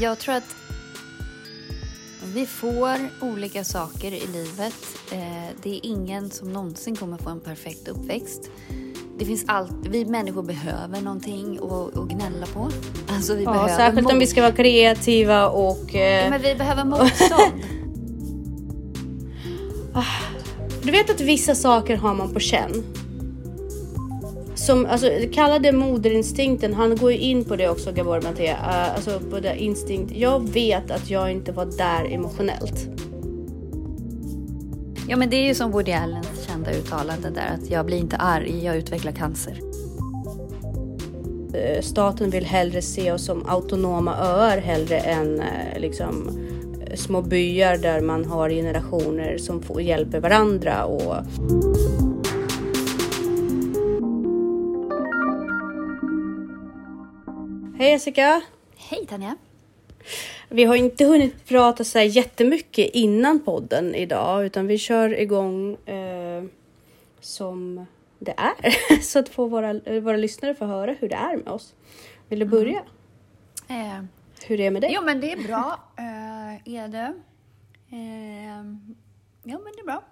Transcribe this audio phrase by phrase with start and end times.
[0.00, 0.56] Jag tror att
[2.34, 4.74] vi får olika saker i livet.
[5.12, 5.18] Eh,
[5.62, 8.50] det är ingen som någonsin kommer få en perfekt uppväxt.
[9.18, 12.70] Det finns allt, vi människor behöver någonting att, att gnälla på.
[13.08, 15.84] Alltså vi Ja, behöver särskilt om vi ska vara kreativa och...
[15.92, 17.62] Ja, Eh, men vi behöver motstånd.
[20.82, 22.84] Du vet att vissa saker har man på känn.
[24.66, 26.74] Som, alltså, kalla det moderinstinkten.
[26.74, 28.50] Han går ju in på det också, Gabor Maté.
[28.52, 30.12] Uh, alltså på det instinkt.
[30.16, 32.88] Jag vet att jag inte var där emotionellt.
[35.08, 38.16] ja, men det är ju som Woody Allens kända uttalande där att jag blir inte
[38.16, 39.60] arg, jag utvecklar cancer.
[41.54, 46.30] Eh, staten vill hellre se oss som autonoma öar hellre än eh, liksom
[46.94, 51.16] små byar där man har generationer som får, hjälper varandra och
[57.78, 58.42] Hej Jessica!
[58.76, 59.36] Hej Tanja!
[60.48, 65.74] Vi har inte hunnit prata så här jättemycket innan podden idag utan vi kör igång
[65.74, 66.44] eh,
[67.20, 67.86] som
[68.18, 71.74] det är så att få våra, våra lyssnare få höra hur det är med oss.
[72.28, 72.82] Vill du börja?
[73.68, 74.02] Eh,
[74.46, 74.92] Hur det är med dig?
[74.94, 75.80] jo, men det är bra.
[75.98, 77.14] Eh, är det?
[77.90, 78.56] Eh,
[79.42, 80.02] ja, men det är bra.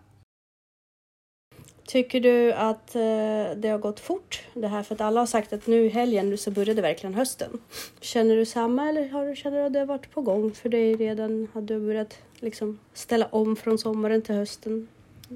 [1.86, 3.00] Tycker du att eh,
[3.56, 4.82] det har gått fort det här?
[4.82, 7.50] För att alla har sagt att nu i helgen så började verkligen hösten.
[8.00, 10.68] Känner du samma eller har du, känner du att det har varit på gång för
[10.68, 11.48] dig redan?
[11.52, 14.88] Har du börjat liksom ställa om från sommaren till hösten?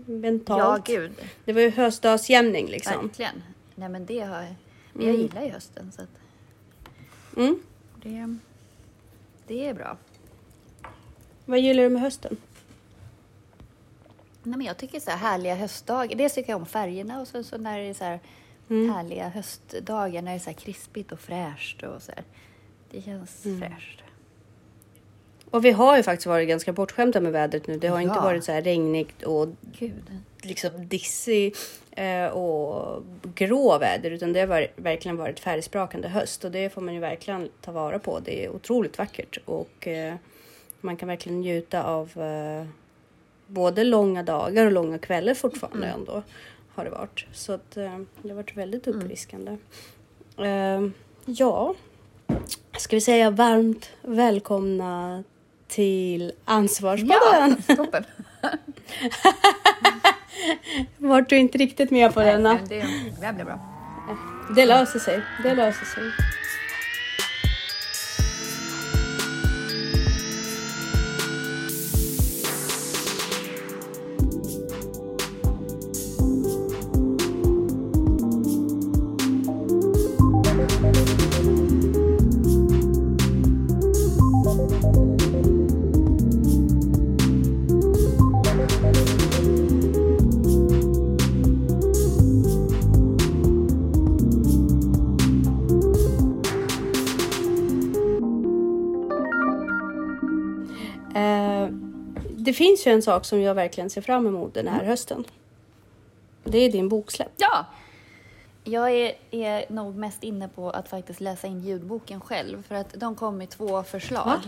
[0.06, 0.88] Mentalt?
[0.88, 1.12] Ja, gud.
[1.44, 3.02] Det var ju höstdagsjämning liksom.
[3.06, 3.42] Verkligen.
[3.74, 4.44] Nej, men det har
[4.92, 5.20] men Jag Mm.
[5.20, 6.08] gillar ju hösten, så att
[7.36, 7.60] Mm.
[8.02, 8.36] det,
[9.46, 9.96] det är bra.
[11.44, 12.36] Vad gillar du med hösten?
[14.48, 16.16] Nej, men jag tycker så här härliga höstdagar.
[16.16, 18.20] Dels tycker jag om färgerna och så, så när det är så här
[18.70, 18.90] Mm.
[18.94, 22.24] härliga höstdagar när det är så här krispigt och fräscht och så här.
[22.90, 23.60] Det känns Mm.
[23.60, 24.02] fräscht.
[25.50, 27.78] Och vi har ju faktiskt varit ganska bortskämda med vädret nu.
[27.78, 28.22] Det har inte Ja.
[28.22, 29.48] varit så här regnigt och
[29.78, 30.02] Gud.
[30.42, 31.54] liksom dissig
[31.90, 33.02] eh, och
[33.34, 37.48] grå väder utan det har verkligen varit färgsprakande höst och det får man ju verkligen
[37.60, 38.20] ta vara på.
[38.20, 40.14] Det är otroligt vackert och eh,
[40.80, 42.66] man kan verkligen njuta av eh,
[43.48, 46.00] både långa dagar och långa kvällar fortfarande Mm.
[46.00, 46.22] ändå
[46.74, 47.26] har det varit.
[47.32, 49.56] Så att eh, det har varit väldigt uppfriskande.
[50.38, 50.88] Eh,
[51.24, 51.74] ja,
[52.78, 55.24] ska vi säga varmt välkomna
[55.68, 57.56] till Ansvarspodden.
[57.68, 58.04] Ja, toppen.
[60.96, 62.20] Vart du inte riktigt med på.
[62.20, 62.86] Nej, men det,
[63.20, 63.60] det blir bra.
[64.56, 65.22] Det löser sig.
[65.42, 66.02] Det löser sig.
[102.48, 105.24] Det finns ju en sak som jag verkligen ser fram emot den här hösten.
[106.44, 107.32] Det är din boksläpp.
[107.36, 107.66] Ja!
[108.64, 112.92] Jag är, är nog mest inne på att faktiskt läsa in ljudboken själv för att
[112.92, 114.38] de kom med två förslag.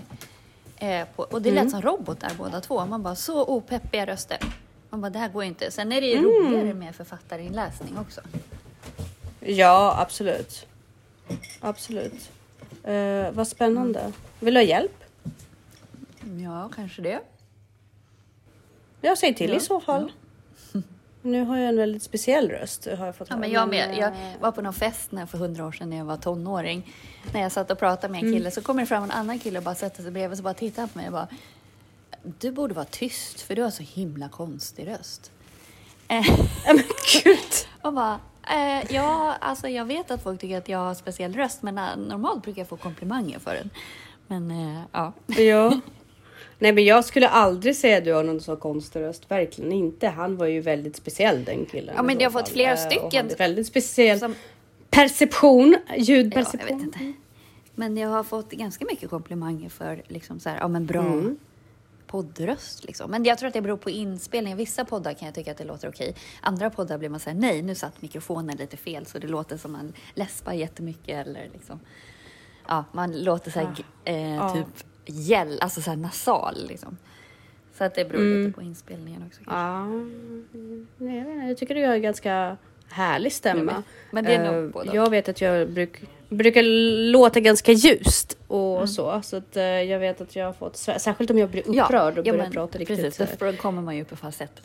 [0.77, 2.87] Eh, på, och det lät som robotar båda två.
[2.87, 4.38] Man bara, så opeppiga röster.
[4.91, 5.71] Man bara, det här går inte.
[5.71, 8.21] Sen är det ju roligare med författarinläsning också.
[9.41, 10.67] Ja, absolut.
[11.61, 12.31] Absolut.
[12.84, 14.12] Eh, vad spännande.
[14.38, 15.05] Vill du ha hjälp?
[16.43, 17.21] Ja, kanske det.
[19.00, 20.12] Jag säger till Ja, i så fall.
[21.22, 22.87] Nu har jag en väldigt speciell röst.
[22.99, 23.91] Har jag fått Ja, höra, men jag med.
[23.91, 26.94] eh, Jag var på någon fest när, för hundra år sedan när jag var tonåring.
[27.33, 29.59] När jag satt och pratade med en kille så kommer det fram en annan kille
[29.59, 31.28] och bara sätter sig bredvid och så bara tittar han på mig och bara
[32.22, 35.31] Du borde vara tyst för du har så himla konstig röst.
[36.09, 36.27] Eh,
[36.67, 36.84] Ja, men
[37.25, 37.38] gud.
[37.82, 41.62] och bara eh, Ja, alltså jag vet att folk tycker att jag har speciell röst
[41.62, 43.70] men eh, normalt brukar jag få komplimanger för den.
[44.26, 45.12] Men eh, ja.
[45.26, 45.81] Ja.
[46.58, 49.31] Nej, men jag skulle aldrig säga att du har någon så konstig röst.
[49.31, 50.08] Verkligen inte.
[50.08, 51.94] Han var ju väldigt speciell den killen.
[51.96, 52.54] Ja, men jag så har fått fall.
[52.54, 54.34] flera Eh, stycken Väldigt speciell Som,
[54.90, 55.76] perception.
[55.88, 56.78] ja, jag Ljudperception.
[56.78, 57.12] vet inte.
[57.75, 61.38] Men jag har fått ganska mycket komplimanger för liksom så här, ja men bra Mm.
[62.06, 63.10] poddröst liksom.
[63.10, 64.58] Men jag tror att det beror på inspelningen.
[64.58, 66.14] Vissa poddar kan jag tycka att det låter okej.
[66.40, 69.72] Andra poddar blir man säga nej, nu satt mikrofonen lite fel så det låter som
[69.72, 71.81] man läspar jättemycket eller liksom.
[72.69, 74.54] Ja, man låter så här, eh, Ja.
[74.54, 76.97] typ gäll, alltså så här nasal liksom.
[77.79, 78.41] Så att det beror Mm.
[78.47, 79.41] lite på inspelningen också.
[79.44, 79.55] kanske.
[79.55, 79.85] Ja,
[80.99, 82.56] nej, jag vet jag tycker du är ganska
[82.88, 83.82] härlig stämma.
[84.11, 84.91] Men det är nog Eh, både.
[84.97, 86.62] Jag vet att jag bruk, brukar
[87.12, 88.88] låta ganska ljust och Mm.
[88.88, 89.20] så.
[89.23, 92.25] Så att eh, jag vet att jag har fått, särskilt om jag blir upprörd och
[92.25, 92.99] börjar prata riktigt.
[93.19, 94.62] Precis, då kommer man ju upp i falsett.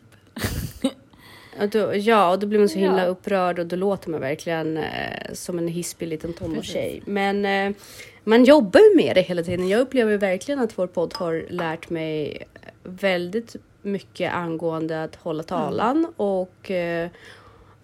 [1.60, 3.08] Ja, då, ja, och då blir man så himla Ja.
[3.08, 7.02] upprörd och då låter man verkligen eh, som en hispig liten tonårstjej.
[7.06, 7.76] Men eh,
[8.24, 9.68] man jobbar ju med det hela tiden.
[9.70, 12.44] Jag upplever verkligen att vår podd har lärt mig
[12.84, 17.10] väldigt mycket angående att hålla talan och eh,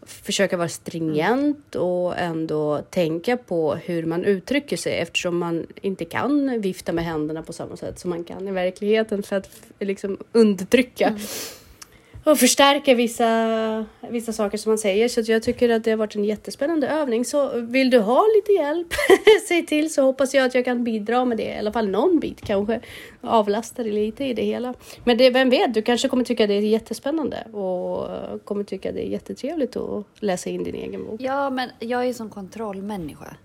[0.05, 6.61] försöka vara stringent och ändå tänka på hur man uttrycker sig eftersom man inte kan
[6.61, 11.15] vifta med händerna på samma sätt som man kan i verkligheten för att liksom undertrycka
[12.23, 15.07] och förstärka vissa, vissa saker som man säger.
[15.07, 17.25] Så jag tycker att det har varit en jättespännande övning.
[17.25, 18.87] Så vill du ha lite hjälp,
[19.47, 21.43] säg till så hoppas jag att jag kan bidra med det.
[21.43, 22.79] I alla fall någon bit kanske.
[23.21, 24.73] Avlasta dig lite i det hela.
[25.03, 29.07] Men det, vem vet, du kanske kommer tycka det är jättespännande och kommer tycka det
[29.07, 31.21] är jättetrevligt att läsa in din egen bok.
[31.21, 33.35] Ja, men jag är ju som kontrollmänniska.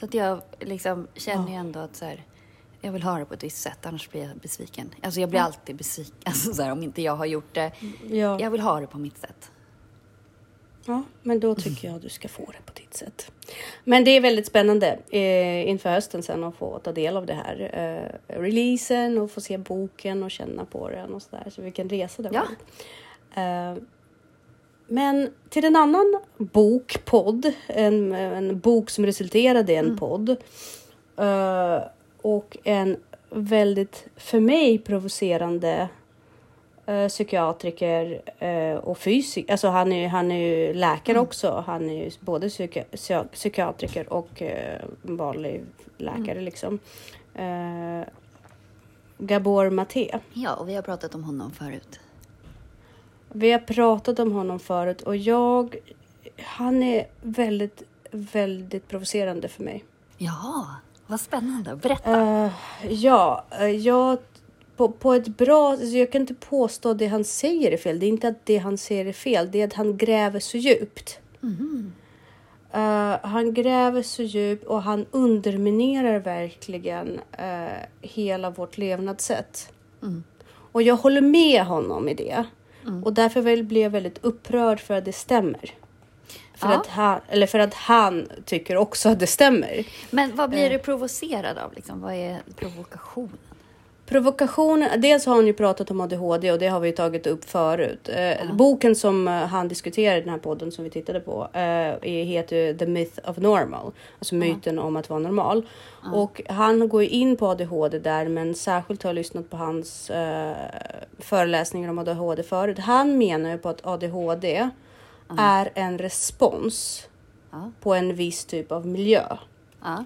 [0.00, 2.22] Så att jag liksom känner ju ändå att så här,
[2.84, 4.90] jag vill ha det på ett visst sätt, annars blir jag besviken.
[5.02, 7.72] Alltså jag blir alltid besviken alltså så här, om inte jag har gjort det.
[8.10, 8.40] Ja.
[8.40, 9.50] Jag vill ha det på mitt sätt.
[10.86, 13.32] Ja, men då tycker jag att du ska få det på ditt sätt.
[13.84, 17.34] Men det är väldigt spännande eh, inför hösten sen att få ta del av det
[17.34, 17.70] här.
[18.28, 21.50] Eh, releasen och få se boken och känna på den och sådär.
[21.50, 22.42] Så vilken resa det Ja.
[23.34, 23.70] var.
[23.72, 23.76] Eh,
[24.86, 30.28] men till en annan bok, podd, en, en bok som resulterade i en podd.
[31.16, 31.78] Eh,
[32.24, 32.96] och en
[33.30, 35.88] väldigt, för mig, provocerande
[36.86, 39.52] eh, psykiatriker eh, och fysiker.
[39.52, 41.64] Alltså han är, han är ju läkare också.
[41.66, 45.64] Han är ju både psyki- psy- psykiatriker och eh, vanlig
[45.98, 46.78] läkare liksom.
[47.34, 48.08] Eh,
[49.18, 50.18] Gabor Maté.
[50.32, 52.00] Ja, och vi har pratat om honom förut.
[53.32, 55.76] Vi har pratat om honom förut och jag...
[56.42, 59.84] Han är väldigt, väldigt provocerande för mig.
[60.18, 60.66] Ja,
[61.06, 61.76] vad spännande.
[61.76, 62.44] Berätta.
[62.44, 62.52] Eh,
[62.88, 64.18] ja, eh, jag...
[64.76, 65.70] På, på ett bra...
[65.70, 67.98] alltså Jag kan inte påstå att det han säger är fel.
[67.98, 69.50] Det är inte att det han säger är fel.
[69.50, 71.20] Det är att han gräver så djupt.
[72.72, 79.72] Eh, han gräver så djupt och han underminerar verkligen eh, hela vårt levnadssätt.
[80.72, 82.44] Och jag håller med honom i det.
[83.04, 85.74] Och därför blir jag väldigt upprörd för att det stämmer.
[86.64, 86.80] För, Ja.
[86.80, 89.84] att han, eller för att han tycker också att det stämmer.
[90.10, 91.72] Men vad blir du provocerad av?
[91.74, 92.00] Liksom?
[92.00, 93.38] Vad är provokationen?
[94.06, 98.08] Provokationen, dels har han ju pratat om ADHD och det har vi tagit upp förut.
[98.08, 102.10] Eh, Boken som eh, han diskuterar i den här podden som vi tittade på eh,
[102.10, 105.66] heter The Myth of Normal, alltså myten om att vara normal.
[106.14, 110.10] Och han går ju in på ADHD där, men särskilt har jag lyssnat på hans
[110.10, 110.52] eh,
[111.18, 112.78] föreläsningar om ADHD förut.
[112.78, 114.68] Han menar ju på att ADHD
[115.38, 117.08] är en respons
[117.80, 119.36] på en viss typ av miljö.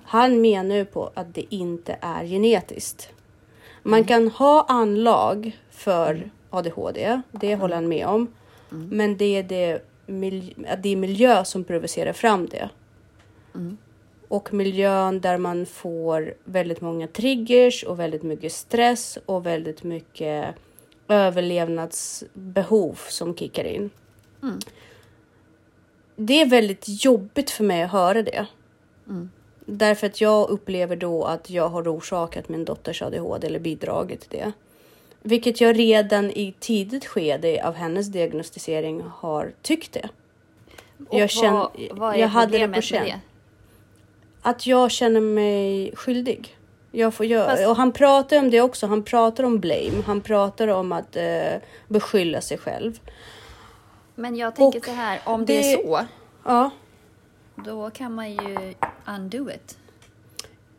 [0.05, 3.09] Han menar ju på att det inte är genetiskt.
[3.82, 8.26] Man kan ha anlag för ADHD, det håller han med om.
[8.91, 9.82] Men det är det,
[10.82, 12.69] det är miljö som provocerar fram det.
[14.29, 20.55] Och miljön där man får väldigt många triggers och väldigt mycket stress och väldigt mycket
[21.09, 23.91] överlevnadsbehov som kickar in.
[26.20, 28.47] Det är väldigt jobbigt för mig att höra det.
[29.67, 34.39] Därför att jag upplever då att jag har orsakat min dotters ADHD eller bidragit till
[34.39, 34.53] det.
[35.22, 40.08] Vilket jag redan i tidigt skede av hennes diagnostisering har tyckt det.
[41.08, 43.08] Och Jag känner- vad, vad är jag hade det på känn.
[44.43, 46.56] Att jag känner mig skyldig.
[46.93, 48.87] Jag får göra, Fast- och han pratar om det också.
[48.87, 50.03] Han pratar om blame.
[50.06, 51.55] Han pratar om att eh,
[51.89, 53.01] beskylla sig själv.
[54.19, 56.06] Men jag tänker Och så här, om det, det- är så,
[56.44, 56.70] Ja,
[57.65, 58.75] då kan man ju
[59.06, 59.79] undo it.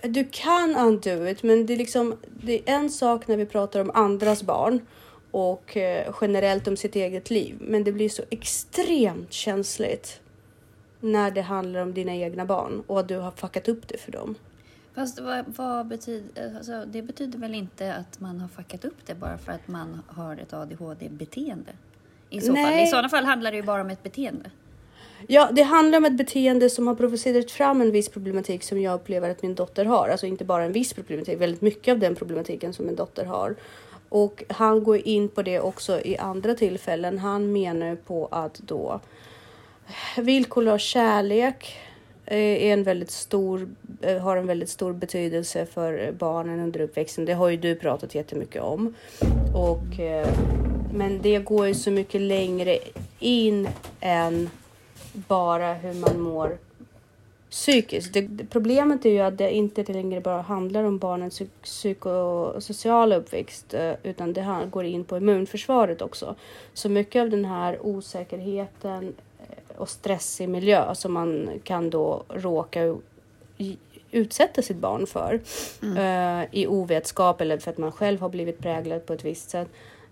[0.01, 3.79] Du kan undo it, men det är liksom det är en sak när vi pratar
[3.79, 4.81] om andras barn
[5.31, 7.57] och eh, generellt om sitt eget liv.
[7.61, 10.19] Men det blir så extremt känsligt
[10.99, 14.11] när det handlar om dina egna barn och att du har fuckat upp det för
[14.11, 14.35] dem.
[14.95, 19.15] Fast vad, vad betyder, alltså, det betyder väl inte att man har fuckat upp det
[19.15, 21.71] bara för att man har ett ADHD-beteende?
[22.29, 22.53] I så fall.
[22.53, 22.83] Nej.
[22.83, 24.49] I sådana fall handlar det ju bara om ett beteende.
[25.27, 28.93] Ja, det handlar om ett beteende som har provocerat fram en viss problematik som jag
[28.93, 30.09] upplever att min dotter har.
[30.09, 33.55] Alltså inte bara en viss problematik, väldigt mycket av den problematiken som min dotter har.
[34.09, 37.17] Och han går in på det också i andra tillfällen.
[37.17, 38.99] Han menar på att då
[40.17, 41.77] villkorlös kärlek
[42.25, 43.69] eh, är en väldigt stor,
[44.01, 47.25] eh, har en väldigt stor betydelse för barnen under uppväxten.
[47.25, 48.95] Det har ju du pratat jättemycket om.
[49.53, 50.27] Och, eh,
[50.93, 52.79] men det går ju så mycket längre
[53.19, 54.49] in än
[55.13, 56.57] bara hur man mår
[57.49, 58.13] psykiskt.
[58.13, 63.73] Det, det, problemet är ju att det inte längre bara handlar om barnens psykosociala uppväxt
[63.73, 66.35] eh, utan det går in på immunförsvaret också.
[66.73, 72.95] Så mycket av den här osäkerheten eh, och stressig miljö som man kan då råka
[74.11, 75.41] utsätta sitt barn för
[75.81, 75.97] mm.
[75.97, 79.67] uh, i ovetskap eller för att man själv har blivit präglad på ett visst sätt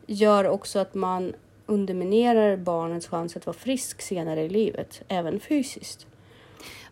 [0.07, 1.33] gör också att man
[1.65, 6.07] underminerar barnets chans att vara frisk senare i livet, även fysiskt.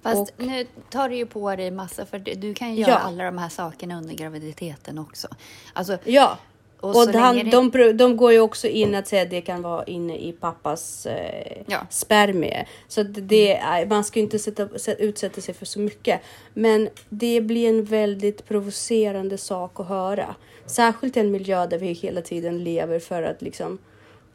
[0.01, 3.23] Fast och, nu tar du ju på dig massa, för du kan ju göra alla
[3.23, 5.27] de här sakerna under graviditeten också.
[5.73, 6.37] Alltså, ja,
[6.85, 7.43] och, och han, det...
[7.43, 11.63] de, de går ju också in att säga det kan vara inne i pappas eh,
[11.67, 11.87] ja.
[11.89, 12.65] spermie.
[12.87, 16.21] Så det, man ska inte sätta, utsätta sig för så mycket.
[16.53, 20.35] Men det blir en väldigt provocerande sak att höra.
[20.65, 23.77] Särskilt i en miljö där vi hela tiden lever för att liksom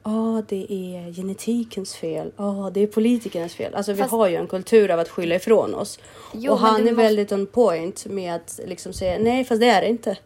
[0.02, 2.32] Ja, oh, det är genetikens fel.
[2.36, 3.74] Ja, oh, det är politikernas fel.
[3.74, 4.12] Alltså Fast...
[4.12, 5.98] vi har ju en kultur av att skylla ifrån oss.
[6.34, 6.94] Jo, och han är måste...
[6.94, 10.16] väldigt on point med att liksom säga nej, fast det är det inte.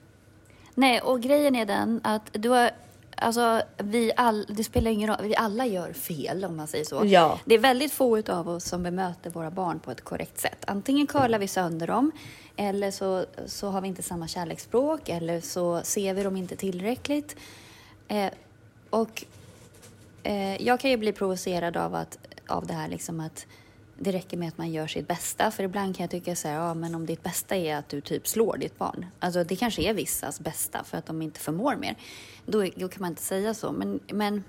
[0.75, 2.71] Nej, och grejen är den att du har
[3.17, 7.03] Alltså, vi all, det spelar ingen roll, vi alla gör fel om man säger så.
[7.05, 7.41] Ja.
[7.45, 10.65] Det är väldigt få av oss som bemöter våra barn på ett korrekt sätt.
[10.67, 12.13] Antingen curlar vi sönder dem,
[12.57, 17.37] eller så, så har vi inte samma kärleksspråk, eller så ser vi dem inte tillräckligt.
[18.09, 18.31] Eh,
[18.91, 19.25] och
[20.23, 23.47] eh, jag kan ju bli provocerad av, att, av det här liksom att
[23.99, 25.51] det räcker med att man gör sitt bästa.
[25.51, 28.01] För ibland kan jag tycka så här, ja men om ditt bästa är att du
[28.01, 29.07] typ slår ditt barn.
[29.19, 31.97] Alltså det kanske är vissas bästa för att de inte förmår mer.
[32.47, 33.73] Då, då kan man inte säga så.
[33.73, 34.45] Men, men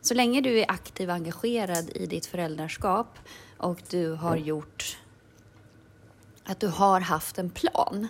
[0.00, 3.18] så länge du är aktiv och engagerad i ditt föräldraskap
[3.58, 4.98] och du har gjort
[6.44, 8.08] att du har haft en plan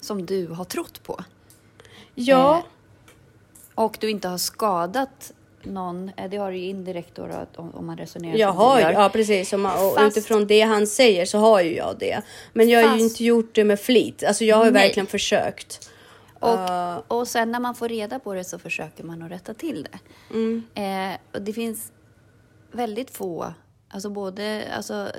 [0.00, 1.24] som du har trott på.
[2.14, 2.58] Ja.
[2.58, 2.64] Eh,
[3.74, 5.32] och du inte har skadat
[5.66, 9.10] någon, eh, det har du ju indirekt då, då om, man resonerar jag har, Ja
[9.12, 12.22] precis, och, man, och Fast, utifrån det han säger så har ju jag det.
[12.52, 15.90] Men jag har ju inte gjort det med flit, alltså jag har ju verkligen försökt.
[16.40, 19.54] Och, uh, och sen när man får reda på det så försöker man att rätta
[19.54, 19.98] till det.
[20.34, 20.62] Mm.
[20.74, 21.92] Eh, och det finns
[22.72, 23.52] väldigt få
[23.88, 25.10] Alltså både, alltså,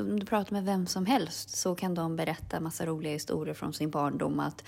[0.00, 3.72] om du pratar med vem som helst så kan de berätta massa roliga historier från
[3.72, 4.40] sin barndom.
[4.40, 4.64] Att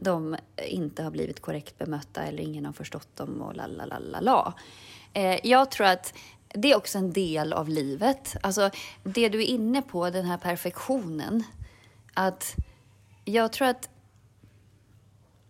[0.00, 0.36] de
[0.68, 4.20] inte har blivit korrekt bemötta eller ingen har förstått dem och la la la la
[4.20, 4.54] la.
[5.12, 6.14] Eh, jag tror att
[6.48, 8.36] det är också en del av livet.
[8.42, 8.70] Alltså
[9.02, 11.44] det du är inne på, den här perfektionen.
[12.14, 12.54] Att
[13.24, 13.88] jag tror att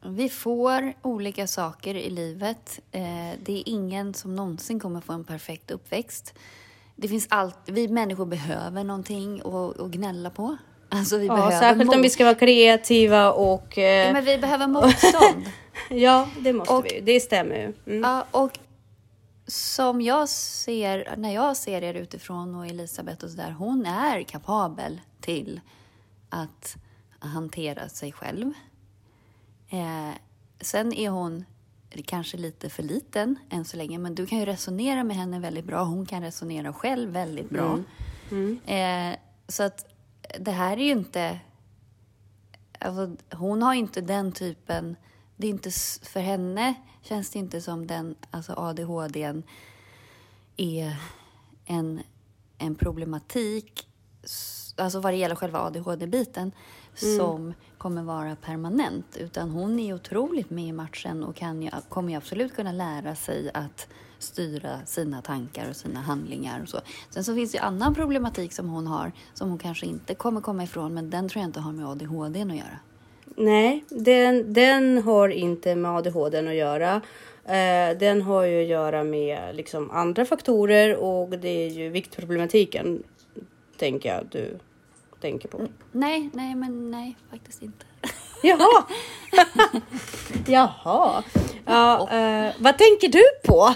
[0.03, 2.81] vi får olika saker i livet.
[2.91, 6.35] Eh, det är ingen som någonsin kommer få en perfekt uppväxt.
[6.97, 10.57] Det finns allt, vi människor behöver någonting att, att gnälla på.
[10.93, 13.79] Alltså vi ja, behöver särskilt om vi ska vara kreativa och...
[13.79, 14.07] Eh...
[14.07, 15.51] Ja, men vi behöver motstånd.
[15.91, 17.01] ja, det måste och, vi.
[17.01, 17.73] Det stämmer ju.
[17.87, 18.03] Mm.
[18.11, 18.59] Ja, och
[19.47, 25.01] som jag ser, när jag ser er utifrån och Elisabeth och sådär, hon är kapabel
[25.21, 25.61] till
[26.29, 26.77] att
[27.19, 28.53] hantera sig själv.
[29.69, 30.15] Eh,
[30.61, 31.45] sen är hon
[32.05, 35.65] kanske lite för liten än så länge, men du kan ju resonera med henne väldigt
[35.65, 35.85] bra.
[35.85, 37.79] Hon kan resonera själv väldigt bra.
[38.31, 38.61] Mm.
[38.67, 39.13] Mm.
[39.13, 39.19] Eh,
[39.49, 39.90] så att
[40.39, 41.41] det här är ju inte...
[42.79, 44.97] Alltså, hon har inte den typen...
[45.37, 45.71] Det är inte,
[46.03, 49.43] för henne känns det inte som den alltså ADHD
[50.57, 50.97] är
[51.65, 52.03] en,
[52.59, 53.89] en problematik,
[54.77, 56.53] alltså vad det gäller själva ADHD-biten,
[57.03, 57.19] mm.
[57.19, 59.17] som kommer vara permanent.
[59.17, 63.15] Utan hon är otroligt med i matchen och kan ju, kommer ju absolut kunna lära
[63.17, 63.89] sig att
[64.23, 66.81] styra sina tankar och sina handlingar och så.
[67.11, 70.41] Sen så finns det ju annan problematik som hon har som hon kanske inte kommer
[70.41, 72.79] komma ifrån, men den tror jag inte har med ADHD att göra.
[73.37, 77.01] Nej, den, den har inte med ADHD att göra.
[77.45, 83.03] Eh, den har ju att göra med liksom andra faktorer och det är ju viktproblematiken,
[83.77, 84.59] tänker jag du
[85.21, 85.67] tänker på.
[85.93, 87.87] Nej, nej, men nej, faktiskt inte.
[88.43, 88.85] Jaha!
[90.47, 91.23] Jaha.
[91.67, 93.75] Ja, eh, vad tänker du på?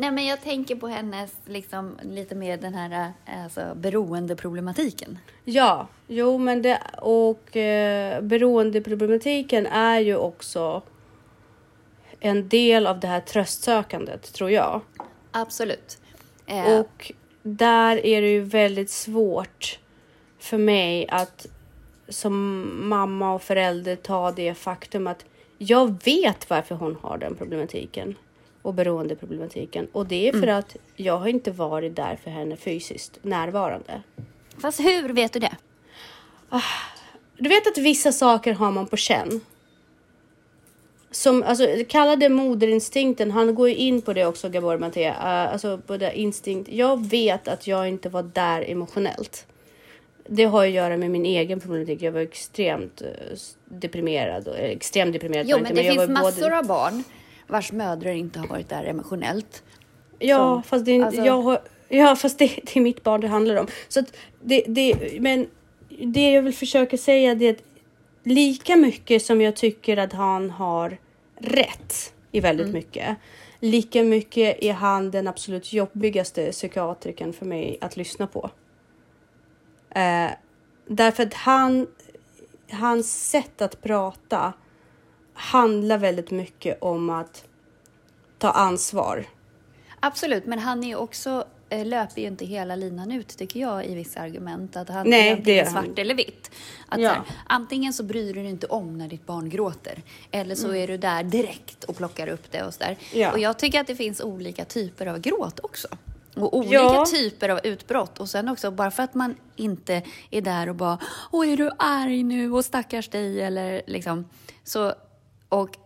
[0.00, 3.12] Nej, men jag tänker på hennes, liksom, lite mer den här
[3.44, 5.18] alltså, beroendeproblematiken.
[5.44, 10.82] Ja, jo, men det och eh, beroendeproblematiken är ju också
[12.20, 14.80] en del av det här tröstsökandet, tror jag.
[15.30, 15.98] Absolut.
[16.46, 16.78] Eh.
[16.78, 19.78] Och där är det ju väldigt svårt
[20.38, 21.46] för mig att
[22.08, 25.24] som mamma och förälder ta det faktum att
[25.58, 28.14] jag vet varför hon har den problematiken
[28.62, 29.88] och beroendeproblematiken.
[29.92, 30.58] Och det är för mm.
[30.58, 34.02] att jag har inte varit där för henne fysiskt närvarande.
[34.58, 35.56] Fast hur vet du det?
[36.48, 36.62] Ah,
[37.36, 39.40] du vet att vissa saker har man på känn.
[41.10, 45.16] som, alltså kalla det moderinstinkten, han går ju in på det också Gabor Maté, uh,
[45.52, 46.72] alltså på det instinkt.
[46.72, 49.46] Jag vet att jag inte var där emotionellt.
[50.28, 52.02] Det har att göra med min egen problematik.
[52.02, 53.08] Jag var extremt uh,
[53.64, 55.46] deprimerad, och, extremt deprimerad.
[55.48, 56.58] Jo, men det jag finns massor både...
[56.58, 57.04] av barn
[57.50, 59.62] vars mödrar inte har varit där emotionellt.
[60.18, 61.22] Ja, som, fast, det, alltså...
[61.22, 63.66] jag har, ja, fast det, det, är mitt barn det handlar om.
[63.88, 64.02] Så
[64.42, 65.46] det, det, men
[65.88, 67.62] det jag vill försöka säga är att
[68.22, 70.98] lika mycket som jag tycker att han har
[71.38, 72.74] rätt i väldigt mm.
[72.74, 73.16] mycket,
[73.60, 78.50] lika mycket är han den absolut jobbigaste psykiatrikern för mig att lyssna på.
[79.90, 80.30] Eh,
[80.86, 81.86] därför att han,
[82.70, 84.52] hans sätt att prata
[85.40, 87.44] handlar väldigt mycket om att
[88.38, 89.26] ta ansvar.
[90.00, 93.94] Absolut, men han är också Eh, löper ju inte hela linan ut, tycker jag, i
[93.94, 94.76] vissa argument.
[94.76, 96.50] Att han Nej, är antingen svart eller vitt.
[96.88, 97.10] Att ja.
[97.10, 100.82] här, antingen så bryr du dig inte om när ditt barn gråter, eller så mm.
[100.82, 103.32] är du där direkt och plockar upp det och så ja.
[103.32, 105.88] Och jag tycker att det finns olika typer av gråt också.
[106.34, 107.04] Och olika ja.
[107.06, 108.20] typer av utbrott.
[108.20, 110.98] Och sen också, bara för att man inte är där och bara
[111.30, 114.28] Åh, är du arg nu och stackars dig eller liksom
[114.64, 114.94] så.
[115.50, 115.76] Och,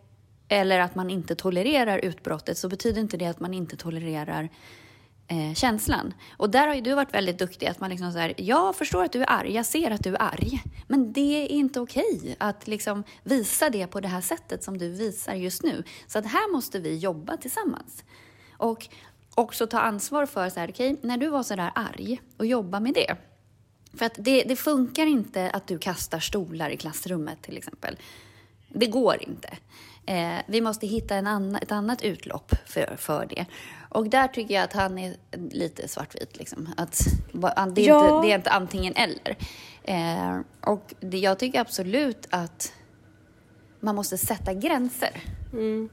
[0.49, 4.49] eller att man inte tolererar utbrottet så betyder inte det att man inte tolererar
[5.29, 6.15] eh, känslan.
[6.37, 7.67] Och där har ju du varit väldigt duktig.
[7.67, 10.15] Att man liksom så här, jag förstår att du är arg, jag ser att du
[10.15, 10.63] är arg.
[10.89, 14.79] Men det är inte okej okay att liksom visa det på det här sättet som
[14.79, 15.85] du visar just nu.
[16.07, 18.05] Så att här måste vi jobba tillsammans.
[18.57, 18.89] Och
[19.35, 22.81] också ta ansvar för, så här, okay, när du var så där arg, och jobba
[22.81, 23.17] med det.
[23.95, 27.97] För att det, det funkar inte att du kastar stolar i klassrummet till exempel.
[28.75, 29.49] Det går inte.
[30.07, 33.47] Eh, vi måste hitta en annan, ett annat utlopp för, för det.
[33.89, 35.17] Och där tycker jag att han är
[35.51, 36.39] lite svartvit.
[36.39, 36.69] Liksom.
[36.77, 37.05] Att,
[37.75, 38.05] det, är ja.
[38.05, 39.37] inte, det är inte antingen eller.
[39.83, 42.73] Eh, och det, jag tycker absolut att
[43.81, 45.23] man måste sätta gränser.
[45.53, 45.89] Mm.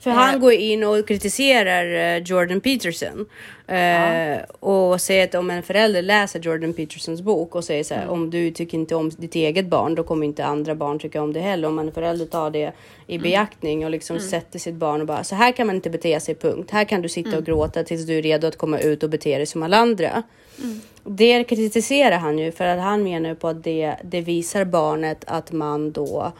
[0.00, 3.26] För han går in och kritiserar eh, Jordan Peterson.
[3.66, 3.74] Ja.
[3.74, 8.02] Eh, och säger att om en förälder läser Jordan Petersons bok och säger så här,
[8.02, 8.14] mm.
[8.14, 11.32] om du tycker inte om ditt eget barn, då kommer inte andra barn tycka om
[11.32, 11.68] det heller.
[11.68, 12.72] Om en förälder tar det
[13.06, 13.22] i mm.
[13.22, 14.28] beaktning och liksom mm.
[14.28, 16.70] sätter sitt barn och bara, så här kan man inte bete sig, punkt.
[16.70, 17.44] Här kan du sitta och mm.
[17.44, 20.22] gråta tills du är redo att komma ut och bete dig som alla andra.
[20.58, 20.80] Mm.
[21.04, 25.52] Det kritiserar han ju för att han menar på att det, det visar barnet att
[25.52, 26.32] man då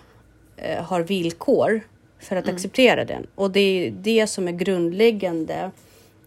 [0.57, 1.81] eh, har villkor
[2.23, 2.57] för att mm.
[2.57, 3.27] acceptera den.
[3.35, 5.71] Och det är det som är grundläggande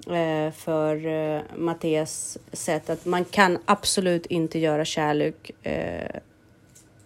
[0.08, 6.20] eh, för eh, Mattias sätt att man kan absolut inte göra kärlek eh,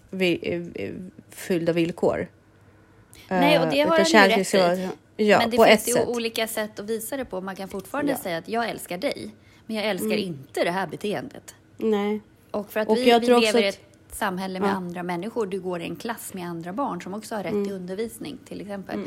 [0.09, 0.39] vi,
[0.75, 0.91] eh,
[1.29, 2.27] fyllda villkor.
[3.29, 4.89] Nej, och det har han ju rätt i.
[5.23, 6.07] Ja, men det finns ju sätt.
[6.07, 7.41] olika sätt att visa det på.
[7.41, 8.17] Man kan fortfarande ja.
[8.17, 9.29] säga att jag älskar dig,
[9.65, 10.19] men jag älskar mm.
[10.19, 11.55] inte det här beteendet.
[11.77, 12.21] Nej.
[12.51, 14.73] Och för att och vi, vi lever i ett samhälle med ja.
[14.73, 17.65] andra människor, du går i en klass med andra barn som också har rätt mm.
[17.65, 18.99] till undervisning till exempel.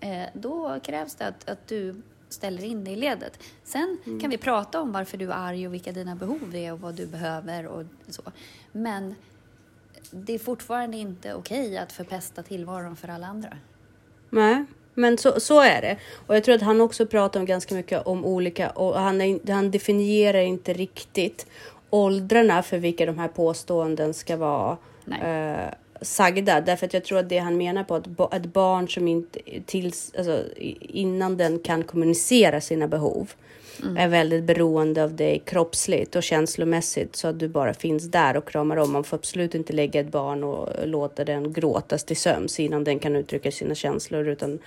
[0.00, 0.22] Mm.
[0.22, 3.38] Eh, då krävs det att, att du ställer in dig i ledet.
[3.64, 4.20] Sen mm.
[4.20, 6.94] kan vi prata om varför du är arg och vilka dina behov är och vad
[6.94, 8.22] du behöver och så.
[8.72, 9.14] Men
[10.10, 13.56] det är fortfarande inte okej att förpesta tillvaron för alla andra.
[14.30, 15.98] Nej, men så, så är det.
[16.26, 19.52] Och jag tror att han också pratar om ganska mycket om olika och han, är,
[19.52, 21.46] han definierar inte riktigt
[21.90, 24.76] åldrarna för vilka de här påståenden ska vara
[25.22, 26.60] eh, sagda.
[26.60, 30.12] Därför att jag tror att det han menar på att ett barn som inte tills,
[30.18, 30.44] alltså,
[30.80, 33.32] innan den kan kommunicera sina behov
[33.82, 33.96] mm.
[33.96, 38.48] är väldigt beroende av dig kroppsligt och känslomässigt så att du bara finns där och
[38.48, 38.92] kramar om.
[38.92, 42.98] Man får absolut inte lägga ett barn och låta den gråtas till sömns innan den
[42.98, 44.58] kan uttrycka sina känslor utan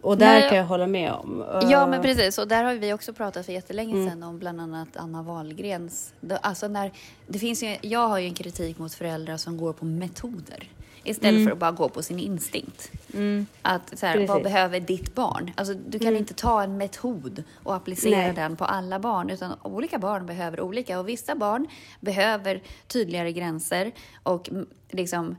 [0.00, 1.44] och där Nej, kan jag hålla med om.
[1.70, 2.38] Ja, men precis.
[2.38, 4.08] Och där har vi också pratat för jättelänge mm.
[4.08, 6.12] sedan om bland annat Anna Wahlgrens...
[6.40, 6.92] Alltså när,
[7.26, 10.68] det finns ju, jag har ju en kritik mot föräldrar som går på metoder
[11.04, 11.46] istället mm.
[11.46, 12.90] för att bara gå på sin instinkt.
[13.14, 13.46] Mm.
[13.62, 15.50] Att så här, vad behöver ditt barn?
[15.56, 16.18] Alltså, du kan mm.
[16.18, 18.32] inte ta en metod och applicera Nej.
[18.34, 20.98] den på alla barn, utan olika barn behöver olika.
[20.98, 21.66] Och vissa barn
[22.00, 24.50] behöver tydligare gränser och
[24.90, 25.36] liksom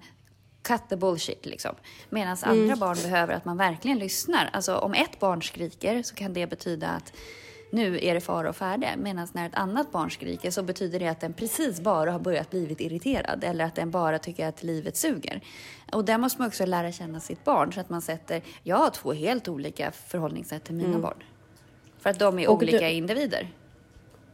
[0.70, 1.76] cut the bullshit liksom.
[2.10, 2.60] Medan mm.
[2.60, 4.50] andra barn behöver att man verkligen lyssnar.
[4.54, 7.14] Alltså om ett barn skriker så kan det betyda att
[7.72, 8.88] nu är det fara och färde.
[8.98, 12.50] Medan när ett annat barn skriker så betyder det att den precis bara har börjat
[12.50, 15.42] blivit irriterad eller att den bara tycker att livet suger.
[15.92, 18.90] Och där måste man också lära känna sitt barn så att man sätter, jag har
[18.90, 21.02] två helt olika förhållningssätt till mina mm.
[21.02, 21.24] barn.
[22.00, 23.50] För att de är och olika du, individer.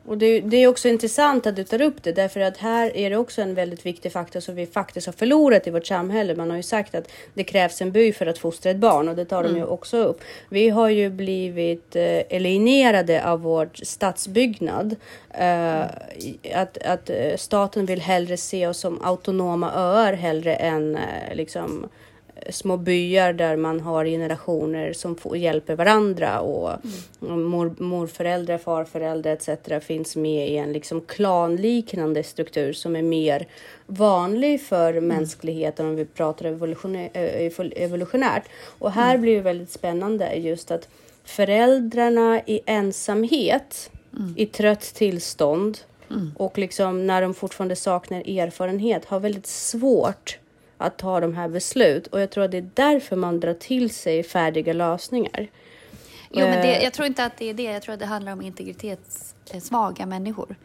[0.08, 3.10] Och det, det, är också intressant att du tar upp det därför att här är
[3.10, 6.36] det också en väldigt viktig faktor som vi faktiskt har förlorat i vårt samhälle.
[6.36, 9.16] Man har ju sagt att det krävs en by för att fostra ett barn och
[9.16, 9.54] det tar mm.
[9.54, 10.22] de ju också upp.
[10.50, 14.96] Vi har ju blivit eh, eliminerade av vår stadsbyggnad.
[15.30, 15.82] Eh,
[16.54, 21.90] att, att eh, staten vill hellre se oss som autonoma öar hellre än eh, liksom
[22.50, 26.70] små byar där man har generationer som får, hjälper varandra och,
[27.20, 29.86] och mor, morföräldrar, farföräldrar etc.
[29.86, 33.48] finns med i en liksom klanliknande struktur som är mer
[33.86, 38.44] vanlig för mänskligheten om vi pratar evolutionä- eh, evolutionärt.
[38.80, 40.90] Och här blir det väldigt spännande just att
[41.24, 43.92] föräldrarna i ensamhet,
[44.36, 45.78] i trött tillstånd
[46.38, 50.38] och liksom när de fortfarande saknar erfarenhet har väldigt svårt
[50.78, 52.08] att ta de här beslut.
[52.08, 55.48] Och jag tror att det är därför man drar till sig färdiga lösningar.
[56.30, 57.64] Jo, men det, Eh, jag tror inte att det är det.
[57.64, 60.56] Jag tror att det handlar om integritetssvaga människor.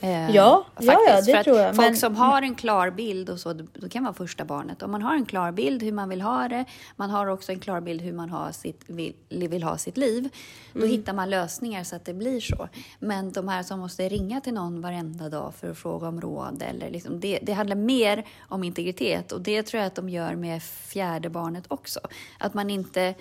[0.00, 3.40] Eh, Ja, ja, ja, det tror jag, Folk men- som har en klar bild och
[3.40, 4.82] så, då kan vara första barnet.
[4.82, 6.64] Om man har en klar bild hur man vill ha det,
[6.96, 10.28] man har också en klar bild hur man har sitt, vill, vill ha sitt liv,
[10.72, 10.90] då Mm.
[10.90, 12.68] hittar man lösningar så att det blir så.
[12.98, 16.62] Men de här som måste ringa till någon varenda dag för att fråga om råd,
[16.62, 20.34] eller liksom, det, det handlar mer om integritet och det tror jag att de gör
[20.34, 22.00] med fjärde barnet också.
[22.38, 23.14] Att man inte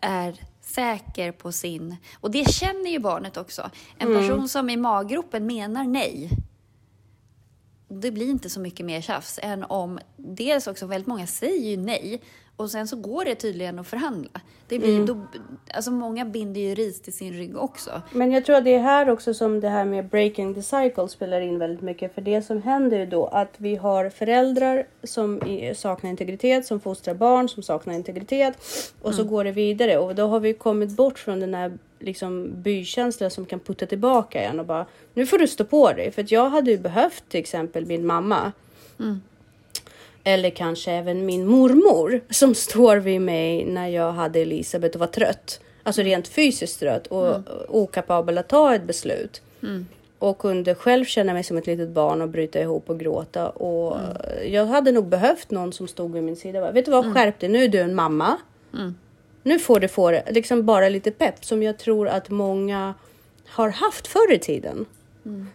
[0.00, 0.34] är
[0.74, 1.96] säker på sin...
[2.20, 3.70] Och det känner ju barnet också.
[3.98, 4.20] En Mm.
[4.20, 6.30] person som i maggropen menar nej,
[7.88, 11.76] det blir inte så mycket mer tjafs än om dels också väldigt många säger ju
[11.76, 12.22] nej
[12.60, 14.30] och sen så går det tydligen att förhandla.
[14.68, 15.06] Det blir, Mm.
[15.06, 15.20] då,
[15.74, 18.02] alltså många binder ju ris till sin rygg också.
[18.12, 21.08] Men jag tror att det är här också som det här med breaking the cycle
[21.08, 22.14] spelar in väldigt mycket.
[22.14, 25.40] För det som händer är då att vi har föräldrar som
[25.76, 28.58] saknar integritet, som fostrar barn som saknar integritet.
[29.02, 29.98] Och så går det vidare.
[29.98, 34.40] Och då har vi kommit bort från den här liksom bykänslan som kan putta tillbaka
[34.40, 36.10] igen och bara nu får du stå på dig.
[36.10, 38.52] För att jag hade ju behövt till exempel min mamma.
[40.24, 45.06] Eller kanske även min mormor som står vid mig när jag hade Elisabeth och var
[45.06, 45.60] trött.
[45.82, 47.36] Alltså rent fysiskt trött och
[47.68, 49.42] okapabel att ta ett beslut.
[50.18, 53.48] Och kunde själv känna mig som ett litet barn och bryta ihop och gråta.
[53.48, 53.98] Och
[54.46, 56.60] jag hade nog behövt någon som stod vid min sida.
[56.60, 57.48] bara, Vet du vad, skärp dig.
[57.48, 58.36] Nu är du en mamma.
[59.42, 60.24] Nu får du få det.
[60.30, 62.94] Liksom bara lite pepp som jag tror att många
[63.48, 64.86] har haft förr i tiden.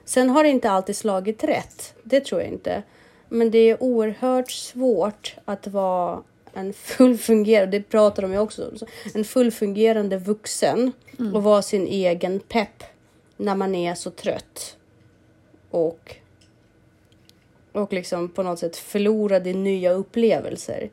[0.06, 1.94] Sen har det inte alltid slagit rätt.
[2.04, 2.84] Det tror jag inte.
[3.30, 8.78] Men det är oerhört svårt att vara en fullfungerande, det pratar de ju också om,
[9.14, 10.92] en fullfungerande vuxen
[11.34, 12.84] och vara sin egen pepp
[13.38, 14.78] när man är så trött.
[15.70, 16.16] Och,
[17.72, 20.90] och liksom på något sätt förlorade i nya upplevelser.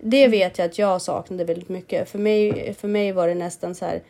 [0.00, 2.08] Det vet jag att jag saknade väldigt mycket.
[2.08, 4.02] För mig, för mig var det nästan så här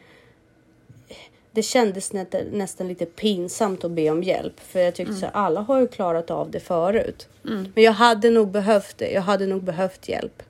[1.54, 4.60] det kändes nä, nästan lite pinsamt att be om hjälp.
[4.60, 7.28] För jag tyckte så här, alla har ju klarat av det förut.
[7.74, 9.10] Men jag hade nog behövt det.
[9.10, 10.42] Jag hade nog behövt hjälp.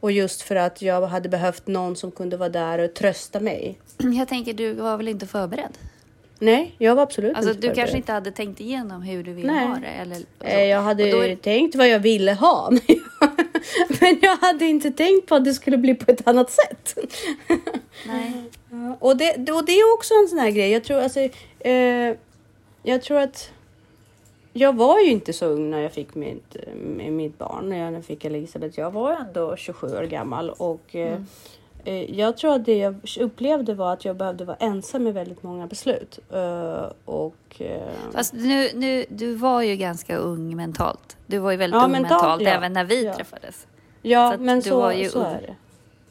[0.00, 3.78] Och just för att jag hade behövt någon som kunde vara där och trösta mig.
[4.18, 5.78] Jag tänker, du var väl inte förberedd?
[6.38, 9.52] Nej, jag var absolut Alltså, inte du kanske inte hade tänkt igenom hur du ville
[9.52, 9.66] Nej.
[9.66, 9.86] ha det?
[9.86, 10.24] Eller, så.
[10.60, 12.68] Jag hade är- tänkt vad jag ville ha.
[12.70, 13.30] Men jag,
[14.00, 16.98] men jag hade inte tänkt på att det skulle bli på ett annat sätt.
[18.06, 18.50] Nej.
[19.00, 20.70] Ja, och, det, och det är också en sån här grej.
[20.70, 21.20] Jag tror, alltså,
[21.60, 22.14] eh,
[22.82, 23.50] jag tror att
[24.52, 28.04] jag var ju inte så ung när jag fick mitt, med mitt barn, när jag
[28.04, 28.78] fick Elisabeth.
[28.80, 31.18] Jag var ändå 27 år gammal och eh,
[31.84, 35.42] eh, jag tror att det jag upplevde var att jag behövde vara ensam med väldigt
[35.42, 36.18] många beslut.
[36.32, 41.16] Eh, och, eh, Fast nu, nu, du var ju ganska ung mentalt.
[41.26, 42.48] Du var ju väldigt Ja, ung mentalt, mentalt, ja.
[42.50, 43.14] även när vi Ja.
[43.14, 43.66] träffades.
[44.02, 45.24] Ja, Så men du så, var ju så ung.
[45.26, 45.54] är det.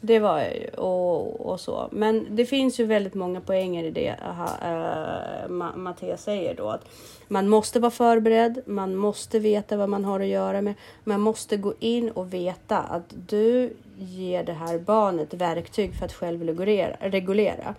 [0.04, 1.88] Det var jag ju och, och så.
[1.92, 6.68] Men det finns ju väldigt många poänger i det aha, eh, Ma- Mattias säger då.
[6.68, 6.84] Att
[7.28, 10.74] man måste vara förberedd, man måste veta vad man har att göra med.
[11.04, 16.12] Man måste gå in och veta att du ger det här barnet verktyg för att
[16.12, 16.96] själv regulera.
[17.00, 17.74] regulera.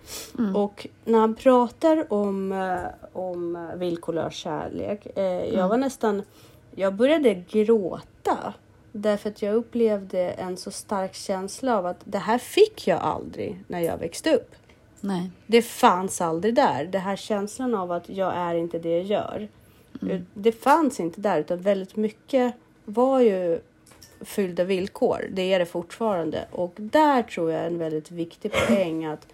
[0.56, 2.78] Och när han pratar om, eh,
[3.12, 5.06] om villkorlös kärlek.
[5.18, 6.22] Eh, jag var nästan,
[6.74, 8.54] jag började gråta.
[8.96, 13.64] Därför att jag upplevde en så stark känsla av att det här fick jag aldrig
[13.68, 14.54] när jag växte upp.
[15.00, 15.30] Nej.
[15.46, 16.84] Det fanns aldrig där.
[16.84, 19.48] Det här känslan av att jag är inte det jag gör.
[20.34, 22.54] Det fanns inte där utan väldigt mycket
[22.84, 23.60] var ju
[24.20, 25.26] fyllda villkor.
[25.32, 26.48] Det är det fortfarande.
[26.50, 29.26] Och där tror jag är en väldigt viktig poäng att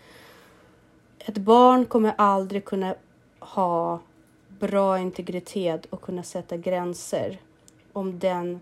[1.18, 2.94] ett barn kommer aldrig kunna
[3.38, 4.00] ha
[4.48, 7.38] bra integritet och kunna sätta gränser
[7.92, 8.60] om den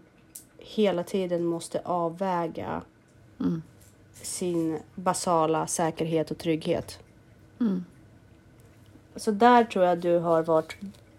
[0.58, 2.82] hela tiden måste avväga
[3.40, 3.62] Mm.
[4.22, 6.98] sin basala säkerhet och trygghet.
[7.60, 7.84] Mm.
[9.16, 10.76] Så där tror jag du har varit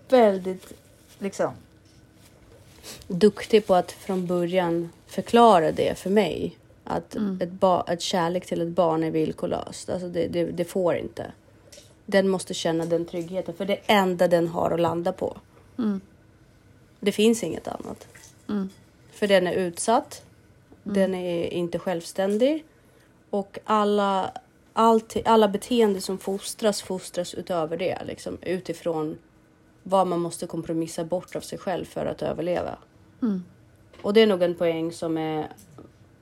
[0.09, 0.73] väldigt
[1.19, 1.51] liksom
[3.07, 6.57] duktig på att från början förklara det för mig.
[6.83, 7.39] Att Mm.
[7.41, 9.89] ett, ba- ett kärlek till ett barn är villkorlöst.
[9.89, 11.31] Alltså det, det, det får inte.
[12.05, 15.37] Den måste känna den tryggheten för det är enda den har att landa på.
[15.77, 16.01] Mm.
[16.99, 18.07] Det finns inget annat.
[18.49, 18.69] Mm.
[19.19, 20.23] För den är utsatt.
[20.83, 22.65] Den är inte självständig.
[23.29, 24.31] Och alla,
[24.73, 27.97] allt, alla beteenden som fostras, fostras utöver det.
[28.05, 29.17] Liksom, utifrån
[29.83, 32.77] vad man måste kompromissa bort av sig själv för att överleva.
[33.21, 33.43] Mm.
[34.01, 35.47] Och det är nog en poäng som är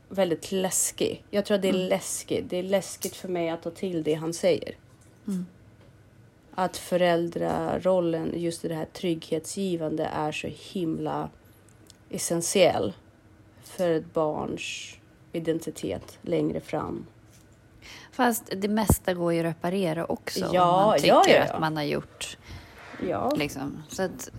[0.09, 1.23] väldigt läskig.
[1.29, 2.49] Jag tror att det är läskigt.
[2.49, 4.75] Det är läskigt för mig att ta till det han säger.
[5.27, 5.45] Mm.
[6.55, 11.29] Att föräldrarollen, just det här trygghetsgivande, är så himla
[12.09, 12.93] essentiell
[13.63, 14.93] för ett barns
[15.31, 17.05] identitet längre fram.
[18.11, 20.45] Fast det mesta går ju att reparera också.
[20.53, 22.37] Ja, om man tycker ja, ja, att man har gjort
[23.09, 23.31] Ja.
[23.35, 23.83] liksom.
[23.89, 24.29] Så att,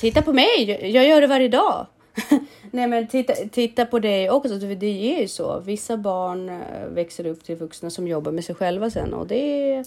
[0.00, 1.86] Titta på mig, jag- gör det varje dag.
[2.70, 5.60] Nej men titta, titta på dig också, för det är ju så.
[5.60, 9.84] Vissa barn eh, växer upp till vuxna som jobbar med sig själva sen och det,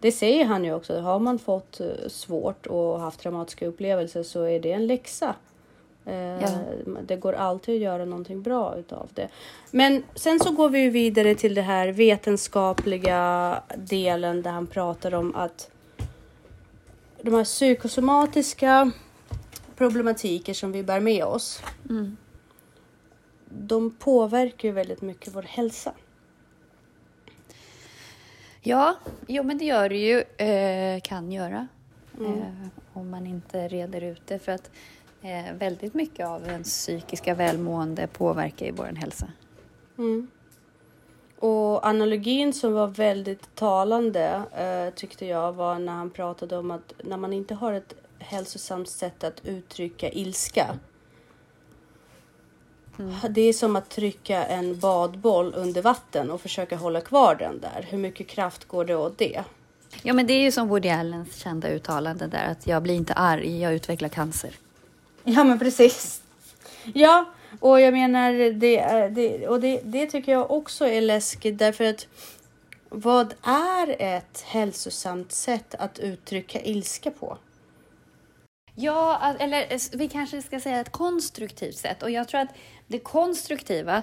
[0.00, 1.00] det säger han ju också.
[1.00, 5.34] Har man fått eh, svårt och haft traumatiska upplevelser så är det en läxa.
[6.10, 6.48] Eh, Ja.
[7.02, 9.28] Det går alltid att göra någonting bra utav det.
[9.70, 15.34] Men sen så går vi vidare till det här vetenskapliga delen där han pratar om
[15.34, 15.70] att
[17.22, 18.90] de här psykosomatiska
[19.76, 22.16] problematiker som vi bär med oss, mm.
[23.48, 25.92] de påverkar ju väldigt mycket vår hälsa.
[28.62, 28.96] Ja,
[29.26, 30.46] jo men det gör det ju.
[30.46, 31.68] Eh, kan göra.
[32.18, 32.38] Mm.
[32.38, 34.38] Eh, om man inte reder ut det.
[34.38, 34.70] För att
[35.22, 39.26] eh, väldigt mycket av ens psykiska välmående påverkar ju vår hälsa.
[39.98, 40.28] Mm.
[41.38, 46.92] Och analogin som var väldigt talande eh, tyckte jag var när han pratade om att
[47.04, 50.78] när man inte har ett hälsosamt sätt att uttrycka ilska.
[53.30, 57.86] Det är som att trycka en badboll under vatten och försöka hålla kvar den där.
[57.90, 59.44] Hur mycket kraft går det åt det?
[60.02, 63.14] Ja men det är ju som Woody Allens kända uttalande där att jag blir inte
[63.14, 64.54] arg, jag utvecklar cancer.
[65.34, 66.22] Ja, men precis.
[66.94, 67.24] Ja,
[67.60, 72.06] och jag menar det, det och det, det tycker jag också är läskigt därför att
[72.88, 77.38] vad är ett hälsosamt sätt att uttrycka ilska på?
[78.74, 82.02] Ja, eller vi kanske ska säga ett konstruktivt sätt.
[82.02, 82.54] Och jag tror att
[82.86, 84.02] det konstruktiva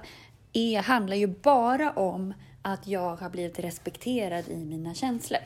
[0.54, 5.42] är, handlar ju bara om att jag har blivit respekterad i mina känslor.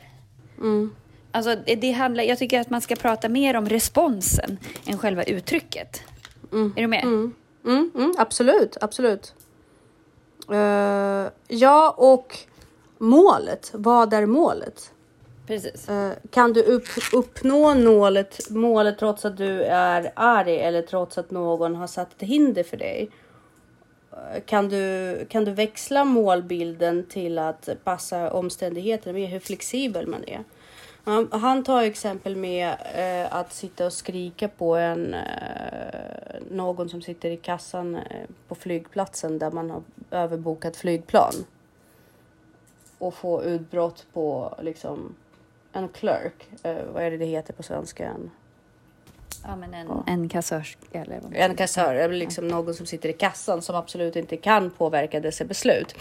[0.58, 0.94] Mm.
[1.32, 6.02] Alltså, det, handlar, jag tycker att man ska prata mer om responsen än själva uttrycket.
[6.52, 6.72] Mm.
[6.76, 7.02] Är du med?
[7.04, 9.34] Mm, mm, mm, absolut, absolut.
[10.50, 12.38] Eh, ja, och
[12.98, 13.70] målet.
[13.74, 14.92] Vad är målet?
[15.46, 15.88] Precis.
[15.88, 21.30] Eh, kan du upp, uppnå målet, målet trots att du är arg eller trots att
[21.30, 23.10] någon har satt ett hinder för dig?
[24.12, 30.24] Eh, Kan du, kan du växla målbilden till att passa omständigheterna med hur flexibel man
[30.26, 30.44] är?
[31.04, 35.20] Han, han tar exempel med eh, att sitta och skrika på en, eh,
[36.50, 38.02] någon som sitter i kassan eh,
[38.48, 41.32] på flygplatsen där man har överbokat flygplan.
[42.98, 45.14] Och få utbrott på liksom
[45.72, 46.48] en clerk.
[46.62, 48.06] Eh, vad är det det heter på svenska?
[48.08, 48.30] En,
[49.44, 50.04] Ja, men en, Ja.
[50.06, 54.16] en kassörska eller vad en kassör, eller liksom någon som sitter i kassan som absolut
[54.16, 55.94] inte kan påverka dessa beslut.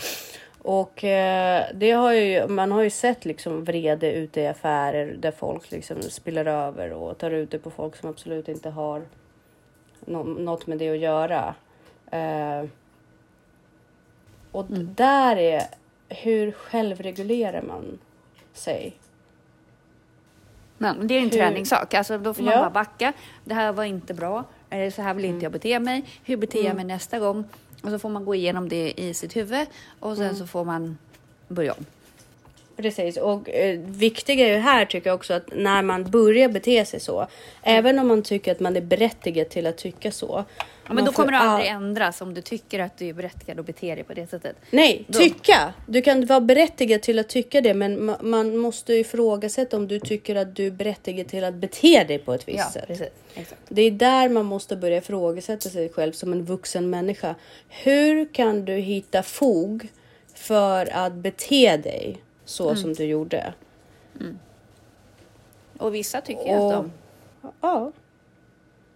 [0.63, 5.32] Och eh, det har ju, man har ju sett liksom vrede ute i affärer där
[5.32, 9.02] folk liksom spiller över och tar ut det på folk som absolut inte har
[10.06, 11.56] nå- något med det att göra.
[12.12, 12.65] Eh,
[14.52, 14.93] och Mm.
[14.95, 15.63] där är,
[16.10, 18.00] hur självreglerar man
[18.54, 18.93] sig?
[20.78, 21.93] Men det är en Hur- träningssak.
[21.93, 22.60] Alltså, då får man Ja.
[22.60, 23.13] bara backa.
[23.45, 24.43] Det här var inte bra.
[24.69, 26.04] Eller så här vill inte jag bete mig.
[26.26, 27.43] Hur beter jag mig nästa gång?
[27.82, 29.67] Och så får man gå igenom det i sitt huvud.
[30.00, 30.98] Och sen så får man
[31.48, 31.86] börja om.
[32.77, 36.86] Precis, och eh, viktiga är ju här tycker jag också att när man börjar bete
[36.86, 37.27] sig så,
[37.63, 40.45] även om man tycker att man är berättigad till att tycka så.
[40.88, 43.13] Ja, men då får kommer det aldrig all- ändras om du tycker att du är
[43.13, 44.55] berättigad att bete dig på det sättet.
[44.71, 45.73] Nej, Då- tycka!
[45.88, 49.99] Du kan vara berättigad till att tycka det, men ma- man måste ifrågasätta om du
[49.99, 52.88] tycker att du är berättigad till att bete dig på ett visst Ja, sätt.
[52.88, 53.07] precis.
[53.36, 53.62] Exakt.
[53.69, 57.36] Det är där man måste börja ifrågasätta sig själv som en vuxen människa.
[57.69, 59.88] Hur kan du hitta fog
[60.36, 62.82] för att bete dig så Mm.
[62.82, 63.54] som du gjorde?
[65.77, 66.91] Och vissa tycker Och- att de...
[67.62, 67.91] Ja.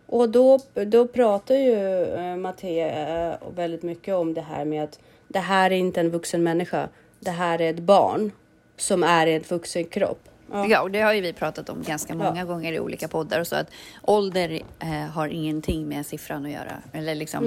[0.07, 4.99] Och då, då pratar ju eh, Mattea eh, väldigt mycket om det här med att
[5.27, 6.89] det här är inte en vuxen människa.
[7.19, 8.31] Det här är ett barn
[8.77, 10.19] som är i en vuxen kropp.
[10.51, 10.65] Ja.
[10.67, 12.17] Ja, och det har ju vi pratat om ganska Ja.
[12.17, 13.67] många gånger i olika poddar och så att
[14.01, 16.77] ålder eh, har ingenting med siffran att göra.
[16.93, 17.43] Eller liksom,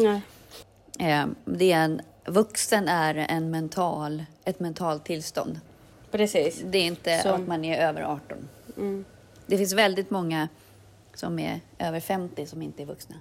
[0.99, 1.13] Nej.
[1.13, 5.61] eh, det är en, vuxen är en mental, ett mentalt tillstånd.
[6.11, 6.63] Precis.
[6.65, 8.49] Det är inte Som- att man är över 18.
[8.77, 9.05] Mm.
[9.47, 10.49] Det finns väldigt många
[11.15, 13.17] som är över 50 som inte är vuxna.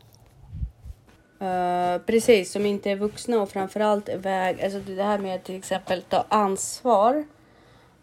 [1.39, 5.55] Eh, precis, som inte är vuxna och framförallt väg, alltså det här med att till
[5.55, 7.25] exempel ta ansvar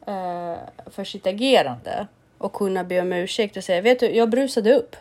[0.07, 2.07] eh, för sitt agerande
[2.39, 4.97] och kunna be om ursäkt och säga, vet du, jag brusade upp.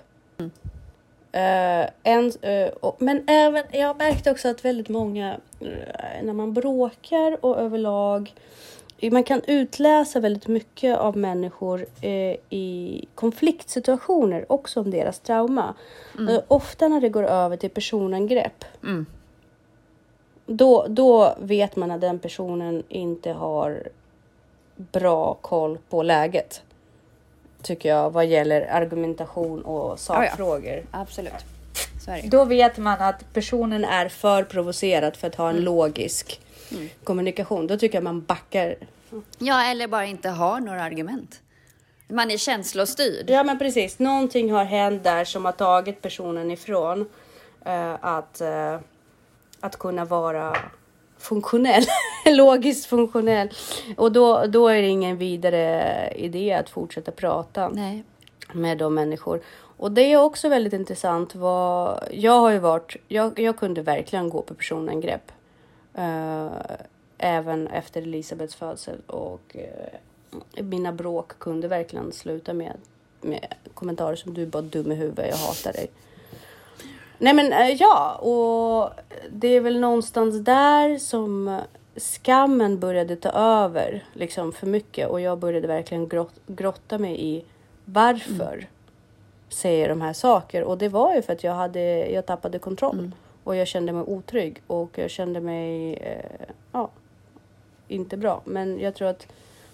[1.32, 5.38] Eh, en, eh, och, men även, jag märkte också att väldigt många,
[6.24, 8.34] när man bråkar och överlag,
[9.12, 15.74] man kan utläsa väldigt mycket av människor eh, i konfliktsituationer, också om deras trauma.
[16.30, 19.06] Eh, ofta när det går över till personangrepp, Mm.
[20.46, 23.88] då, då vet man att den personen inte har
[24.76, 26.62] bra koll på läget.
[27.62, 30.84] Tycker jag, vad gäller argumentation och sakfrågor.
[30.92, 31.34] Absolut.
[32.08, 32.30] Är det ju.
[32.30, 36.42] Då vet man att personen är för provocerad för att ha en logisk
[37.04, 37.68] kommunikation.
[37.68, 38.76] Då tycker jag man backar.
[39.40, 41.42] Ja, eller bara inte har några argument.
[42.08, 43.30] Man är känslostyrd.
[43.30, 47.10] Ja men precis, någonting har hänt där som har tagit personen ifrån
[47.66, 48.80] eh, att, eh,
[49.60, 50.58] att kunna vara
[51.18, 51.84] funktionell,
[52.26, 53.50] logiskt funktionell.
[53.98, 57.70] Och då, då är det ingen vidare idé att fortsätta prata.
[57.70, 58.04] Nej.
[58.54, 59.42] med de människor.
[59.78, 61.36] Och det är också väldigt intressant.
[61.36, 65.32] Vad, jag har ju varit, jag, jag kunde verkligen gå på personangrepp.
[65.96, 66.52] Eh,
[67.18, 72.74] även efter Elisabeths födsel och eh, mina bråk kunde verkligen sluta med,
[73.22, 75.92] med kommentarer som du är bara dum i huvudet, jag hatar dig.
[77.18, 78.90] Nej men eh, ja, och
[79.30, 81.60] det är väl någonstans där som
[81.96, 85.10] skammen började ta över liksom för mycket.
[85.10, 87.46] Och jag började verkligen grott, grotta mig i
[87.86, 88.68] varför
[89.50, 90.64] säger jag de här saker.
[90.64, 93.12] Och det var ju för att jag hade, jag tappade kontroll
[93.44, 96.90] och jag kände mig otrygg och jag kände mig, eh, ja,
[97.88, 98.42] inte bra.
[98.46, 99.28] Men jag tror att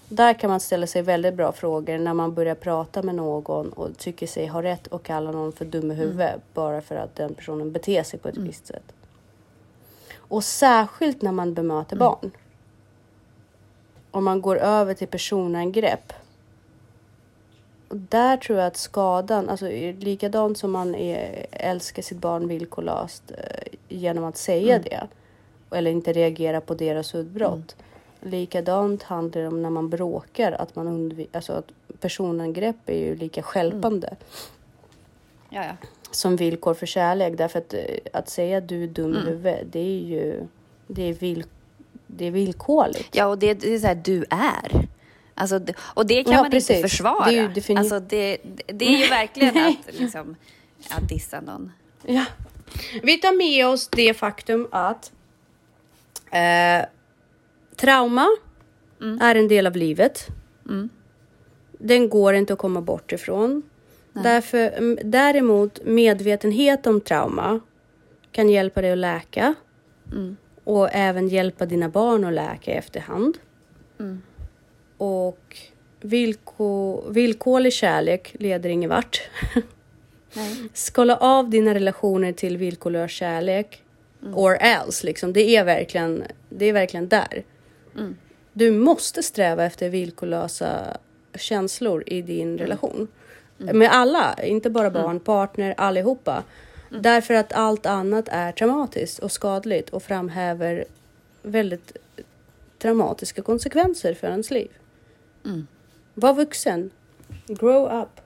[0.09, 3.97] där kan man ställa sig väldigt bra frågor när man börjar prata med någon och
[3.97, 7.33] tycker sig ha rätt och kalla någon för dum i huvudet bara för att den
[7.33, 8.93] personen beter sig på ett visst sätt.
[10.15, 12.31] Och särskilt när man bemöter barn.
[14.11, 16.13] Om man går över till personangrepp.
[17.89, 19.67] Och där tror jag att skadan, alltså
[19.99, 25.07] likadant som man är, älskar sitt barn villkorlöst eh, genom att säga det.
[25.71, 27.75] Eller inte reagera på deras utbrott.
[28.21, 31.65] Likadant handlar det om när man bråkar, att man undviker, alltså att
[31.99, 34.15] personangrepp är ju lika stjälpande
[35.49, 35.71] Ja, ja.
[36.11, 37.37] som villkor för kärlek.
[37.37, 37.81] Därför att, eh,
[38.13, 39.27] att säga du är dum Mm.
[39.27, 40.47] i huvudet, det är ju
[40.87, 41.43] det är, vill,
[42.07, 43.15] det är villkorligt.
[43.15, 44.87] Ja, och det, det är så här, du är.
[45.39, 46.69] Alltså, och det kan Ja, man precis.
[46.77, 47.25] inte försvara.
[47.25, 50.35] Det är ju defini- alltså, det, det är ju verkligen att, liksom,
[50.89, 51.71] att dissa någon.
[52.05, 52.25] Ja.
[53.03, 55.11] Vi tar med oss det faktum att
[56.31, 56.85] eh,
[57.75, 58.27] trauma
[59.21, 60.27] är en del av livet.
[61.79, 63.61] Den går inte att komma bort ifrån.
[64.13, 67.59] Därför, däremot medvetenhet om trauma
[68.31, 69.55] kan hjälpa dig att läka
[70.63, 73.37] och även hjälpa dina barn att läka i efterhand.
[74.99, 75.57] Och
[76.01, 79.21] villko, villkorlig kärlek leder ingen vart.
[80.33, 80.69] Nej.
[80.73, 83.83] Skala av dina relationer till villkorlös kärlek.
[84.33, 85.33] Or else, liksom.
[85.33, 87.43] Det är verkligen, det är verkligen där.
[88.53, 90.97] Du måste sträva efter villkorlösa
[91.35, 93.07] känslor i din relation.
[93.57, 96.43] Med alla, inte bara barn, partner, allihopa.
[96.89, 100.85] Därför att allt annat är traumatiskt och skadligt och framhäver
[101.41, 101.97] väldigt
[102.79, 104.69] traumatiska konsekvenser för ens liv.
[106.13, 106.91] Var vuxen.
[107.47, 108.21] Grow up.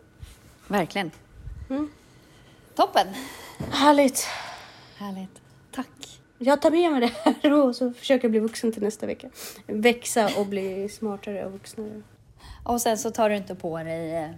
[0.68, 1.12] Verkligen.
[1.70, 1.90] Mm.
[2.76, 3.08] Toppen.
[3.72, 4.28] Härligt.
[4.98, 5.42] Härligt.
[5.72, 6.20] Tack.
[6.38, 9.30] Jag tar med mig det här och så försöker jag bli vuxen till nästa vecka.
[9.68, 12.02] Växa och bli smartare och vuxnare.
[12.64, 14.30] Och sen så tar du inte på dig eh,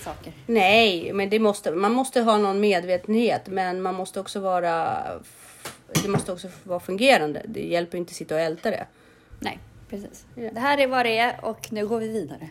[0.00, 0.32] saker.
[0.46, 5.02] Nej, men det måste, man måste ha någon medvetenhet, men man måste också vara...
[6.02, 7.42] Det måste också vara fungerande.
[7.48, 8.86] Det hjälper inte att sitta och älta det.
[9.40, 9.58] Nej,
[9.90, 10.24] precis.
[10.34, 12.48] Det här är vad det är och nu går vi vidare.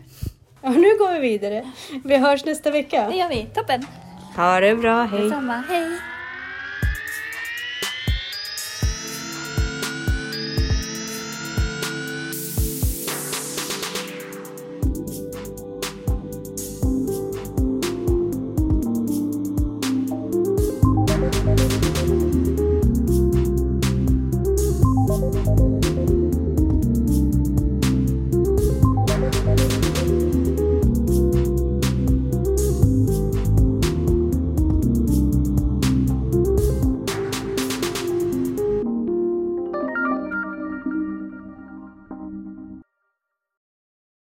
[0.62, 1.72] Ja, nu går vi vidare.
[2.04, 3.08] Vi hörs nästa vecka.
[3.10, 3.46] Det gör vi.
[3.54, 3.86] Toppen.
[4.36, 5.22] Ha det bra, hej.
[5.22, 5.62] Detsamma.
[5.68, 5.98] Hej.